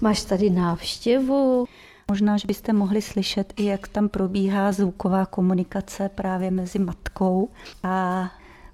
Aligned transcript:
Máš 0.00 0.24
tady 0.24 0.50
návštěvu. 0.50 1.66
Možná, 2.08 2.36
že 2.36 2.46
byste 2.46 2.72
mohli 2.72 3.02
slyšet 3.02 3.52
i, 3.56 3.64
jak 3.64 3.88
tam 3.88 4.08
probíhá 4.08 4.72
zvuková 4.72 5.26
komunikace 5.26 6.08
právě 6.08 6.50
mezi 6.50 6.78
matkou 6.78 7.48
a 7.82 8.30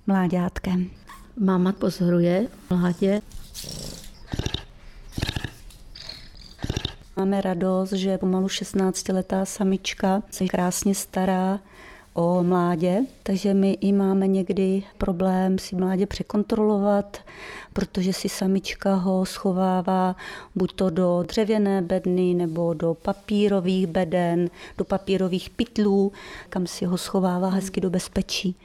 mláďátkem. 0.06 0.90
Máma 1.40 1.72
pozoruje 1.72 2.48
mládě. 2.70 3.20
Máme 7.16 7.40
radost, 7.40 7.92
že 7.92 8.18
pomalu 8.18 8.46
16-letá 8.46 9.44
samička 9.44 10.22
se 10.30 10.44
krásně 10.44 10.94
stará 10.94 11.60
o 12.16 12.42
mládě, 12.42 13.00
takže 13.22 13.54
my 13.54 13.72
i 13.72 13.92
máme 13.92 14.26
někdy 14.26 14.82
problém 14.98 15.58
si 15.58 15.76
mládě 15.76 16.06
překontrolovat, 16.06 17.18
protože 17.72 18.12
si 18.12 18.28
samička 18.28 18.94
ho 18.94 19.26
schovává 19.26 20.16
buď 20.54 20.72
to 20.72 20.90
do 20.90 21.24
dřevěné 21.28 21.82
bedny 21.82 22.34
nebo 22.34 22.74
do 22.74 22.94
papírových 22.94 23.86
beden, 23.86 24.50
do 24.78 24.84
papírových 24.84 25.50
pytlů, 25.50 26.12
kam 26.48 26.66
si 26.66 26.84
ho 26.84 26.98
schovává 26.98 27.48
hezky 27.48 27.80
do 27.80 27.90
bezpečí. 27.90 28.56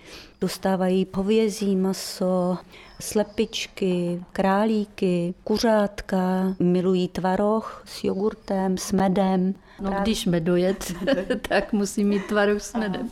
Dostávají 0.41 1.07
hovězí 1.13 1.75
maso, 1.75 2.57
slepičky, 2.99 4.23
králíky, 4.33 5.33
kuřátka, 5.43 6.55
milují 6.59 7.07
tvaroh 7.07 7.83
s 7.85 8.03
jogurtem, 8.03 8.77
s 8.77 8.91
medem. 8.91 9.53
No 9.81 9.89
Právě. 9.89 10.01
když 10.03 10.25
medojet, 10.25 10.93
tak 11.49 11.73
musí 11.73 12.03
mít 12.03 12.25
tvaroh 12.25 12.61
s 12.61 12.73
medem. 12.73 13.09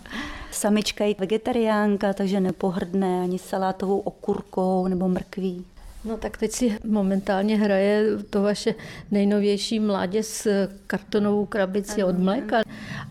Samička 0.51 1.05
je 1.05 1.15
vegetariánka, 1.19 2.13
takže 2.13 2.39
nepohrdne 2.39 3.23
ani 3.23 3.39
salátovou 3.39 3.99
okurkou 3.99 4.87
nebo 4.87 5.07
mrkví. 5.07 5.65
No 6.05 6.17
tak 6.17 6.37
teď 6.37 6.51
si 6.51 6.77
momentálně 6.83 7.57
hraje 7.57 8.03
to 8.29 8.41
vaše 8.41 8.75
nejnovější 9.11 9.79
mládě 9.79 10.23
s 10.23 10.67
kartonovou 10.87 11.45
krabici 11.45 12.03
od 12.03 12.19
mléka 12.19 12.57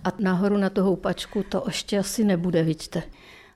a 0.05 0.09
nahoru 0.19 0.57
na 0.57 0.71
tu 0.71 0.83
houpačku 0.83 1.43
to 1.49 1.63
ještě 1.67 1.99
asi 1.99 2.25
nebude, 2.25 2.63
vidíte. 2.63 3.03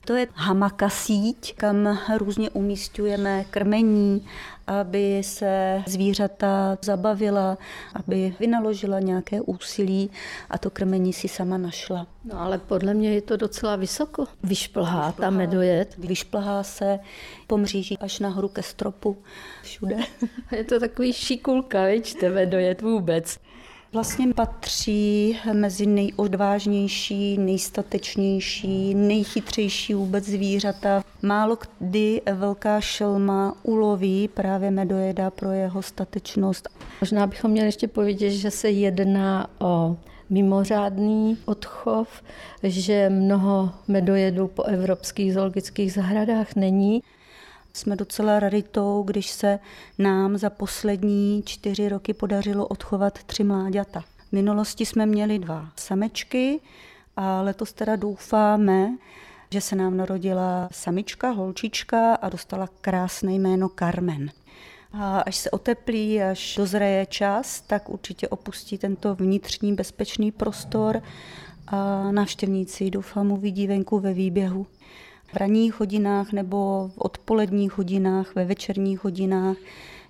To 0.05 0.15
je 0.15 0.27
hamaka 0.33 0.89
síť, 0.89 1.55
kam 1.55 1.99
různě 2.17 2.49
umístujeme 2.49 3.45
krmení, 3.49 4.27
aby 4.67 5.21
se 5.23 5.83
zvířata 5.87 6.77
zabavila, 6.81 7.57
aby 7.93 8.35
vynaložila 8.39 8.99
nějaké 8.99 9.41
úsilí 9.41 10.09
a 10.49 10.57
to 10.57 10.69
krmení 10.69 11.13
si 11.13 11.27
sama 11.27 11.57
našla. 11.57 12.07
No 12.25 12.41
ale 12.41 12.57
podle 12.57 12.93
mě 12.93 13.13
je 13.13 13.21
to 13.21 13.37
docela 13.37 13.75
vysoko. 13.75 14.25
Vyšplhá, 14.43 15.11
ta 15.11 15.29
medojet. 15.29 15.95
Vyšplhá 15.97 16.63
se 16.63 16.99
po 17.47 17.57
mříži 17.57 17.97
až 17.97 18.19
nahoru 18.19 18.47
ke 18.47 18.63
stropu. 18.63 19.17
Všude. 19.61 19.97
Je 20.51 20.63
to 20.63 20.79
takový 20.79 21.13
šikulka, 21.13 21.85
vidíte, 21.85 22.29
medojet 22.29 22.81
vůbec. 22.81 23.39
Vlastně 23.93 24.33
patří 24.33 25.37
mezi 25.53 25.85
nejodvážnější, 25.85 27.37
nejstatečnější, 27.37 28.95
nejchytřejší 28.95 29.93
vůbec 29.93 30.25
zvířata. 30.25 31.03
Málo 31.21 31.57
kdy 31.79 32.21
velká 32.33 32.81
šelma 32.81 33.55
uloví 33.63 34.27
právě 34.27 34.71
medojeda 34.71 35.29
pro 35.29 35.51
jeho 35.51 35.81
statečnost. 35.81 36.69
Možná 37.01 37.27
bychom 37.27 37.51
měli 37.51 37.67
ještě 37.67 37.87
povědět, 37.87 38.31
že 38.31 38.51
se 38.51 38.69
jedná 38.69 39.49
o 39.59 39.97
mimořádný 40.29 41.37
odchov, 41.45 42.23
že 42.63 43.09
mnoho 43.09 43.71
medojedů 43.87 44.47
po 44.47 44.63
evropských 44.63 45.33
zoologických 45.33 45.93
zahradách 45.93 46.55
není. 46.55 47.01
Jsme 47.77 47.95
docela 47.95 48.39
raritou, 48.39 49.03
když 49.03 49.29
se 49.29 49.59
nám 49.97 50.37
za 50.37 50.49
poslední 50.49 51.43
čtyři 51.45 51.89
roky 51.89 52.13
podařilo 52.13 52.67
odchovat 52.67 53.23
tři 53.23 53.43
mláďata. 53.43 54.03
V 54.29 54.31
minulosti 54.31 54.85
jsme 54.85 55.05
měli 55.05 55.39
dva 55.39 55.69
samečky 55.75 56.59
a 57.15 57.41
letos 57.41 57.73
teda 57.73 57.95
doufáme, 57.95 58.97
že 59.51 59.61
se 59.61 59.75
nám 59.75 59.97
narodila 59.97 60.69
samička, 60.71 61.29
holčička 61.29 62.15
a 62.15 62.29
dostala 62.29 62.69
krásné 62.81 63.33
jméno 63.33 63.69
Carmen. 63.69 64.31
A 64.93 65.19
až 65.19 65.35
se 65.35 65.51
oteplí, 65.51 66.21
až 66.21 66.55
dozraje 66.57 67.05
čas, 67.05 67.61
tak 67.61 67.89
určitě 67.89 68.27
opustí 68.27 68.77
tento 68.77 69.15
vnitřní 69.15 69.73
bezpečný 69.73 70.31
prostor 70.31 71.01
a 71.67 72.11
návštěvníci 72.11 72.89
doufám 72.89 73.31
uvidí 73.31 73.67
venku 73.67 73.99
ve 73.99 74.13
výběhu 74.13 74.67
v 75.33 75.35
ranních 75.35 75.79
hodinách 75.79 76.31
nebo 76.31 76.87
v 76.93 76.97
odpoledních 76.97 77.77
hodinách, 77.77 78.35
ve 78.35 78.45
večerních 78.45 79.03
hodinách, 79.03 79.57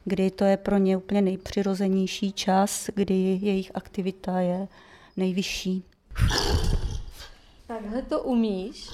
kdy 0.06 0.31
to 0.31 0.45
je 0.45 0.57
pro 0.57 0.78
ně 0.78 0.97
úplně 0.97 1.22
nejpřirozenější 1.22 2.31
čas, 2.31 2.89
kdy 2.95 3.39
jejich 3.41 3.72
aktivita 3.73 4.39
je 4.39 4.67
nejvyšší. 5.17 5.84
Takhle 7.67 8.01
to 8.01 8.23
umíš? 8.23 8.89